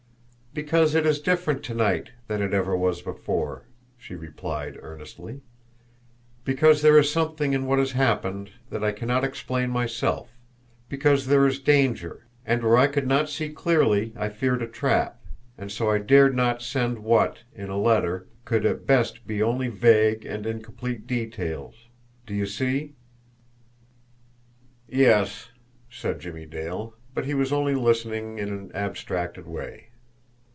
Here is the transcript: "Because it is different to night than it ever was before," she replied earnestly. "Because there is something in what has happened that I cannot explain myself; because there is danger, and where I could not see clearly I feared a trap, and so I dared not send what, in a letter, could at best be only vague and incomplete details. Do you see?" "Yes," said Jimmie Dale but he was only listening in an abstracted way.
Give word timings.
"Because 0.53 0.95
it 0.95 1.05
is 1.05 1.21
different 1.21 1.63
to 1.63 1.73
night 1.73 2.09
than 2.27 2.41
it 2.41 2.53
ever 2.53 2.75
was 2.75 3.01
before," 3.01 3.63
she 3.97 4.15
replied 4.15 4.75
earnestly. 4.81 5.39
"Because 6.43 6.81
there 6.81 6.97
is 6.99 7.09
something 7.09 7.53
in 7.53 7.65
what 7.67 7.79
has 7.79 7.93
happened 7.93 8.49
that 8.69 8.83
I 8.83 8.91
cannot 8.91 9.23
explain 9.23 9.69
myself; 9.69 10.27
because 10.89 11.27
there 11.27 11.47
is 11.47 11.57
danger, 11.61 12.25
and 12.45 12.61
where 12.63 12.75
I 12.75 12.87
could 12.87 13.07
not 13.07 13.29
see 13.29 13.47
clearly 13.49 14.11
I 14.17 14.27
feared 14.27 14.61
a 14.61 14.67
trap, 14.67 15.21
and 15.57 15.71
so 15.71 15.89
I 15.89 15.99
dared 15.99 16.35
not 16.35 16.61
send 16.61 16.99
what, 16.99 17.43
in 17.55 17.69
a 17.69 17.77
letter, 17.79 18.27
could 18.43 18.65
at 18.65 18.85
best 18.85 19.25
be 19.25 19.41
only 19.41 19.69
vague 19.69 20.25
and 20.25 20.45
incomplete 20.45 21.07
details. 21.07 21.87
Do 22.25 22.33
you 22.33 22.45
see?" 22.45 22.95
"Yes," 24.85 25.47
said 25.89 26.19
Jimmie 26.19 26.45
Dale 26.45 26.93
but 27.13 27.25
he 27.25 27.33
was 27.35 27.53
only 27.53 27.73
listening 27.73 28.37
in 28.37 28.49
an 28.51 28.69
abstracted 28.73 29.47
way. 29.47 29.87